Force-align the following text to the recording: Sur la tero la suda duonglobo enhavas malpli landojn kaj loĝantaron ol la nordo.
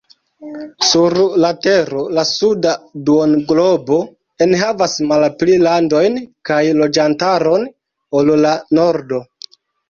Sur 0.91 1.15
la 1.41 1.49
tero 1.65 1.99
la 2.19 2.23
suda 2.29 2.71
duonglobo 3.09 3.97
enhavas 4.47 4.95
malpli 5.11 5.59
landojn 5.67 6.17
kaj 6.51 6.59
loĝantaron 6.81 7.69
ol 8.23 8.33
la 8.47 8.57
nordo. 8.81 9.23